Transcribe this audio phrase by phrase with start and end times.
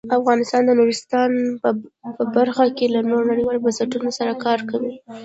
[0.19, 1.31] افغانستان د نورستان
[2.17, 4.91] په برخه کې له نړیوالو بنسټونو سره کار کوي.